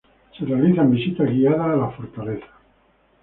[0.35, 2.47] Se realizan visitas guiadas a la fortaleza.